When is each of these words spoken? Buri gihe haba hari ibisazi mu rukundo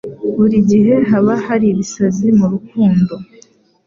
Buri 0.37 0.57
gihe 0.69 0.93
haba 1.09 1.33
hari 1.45 1.65
ibisazi 1.69 2.27
mu 2.37 2.45
rukundo 2.53 3.13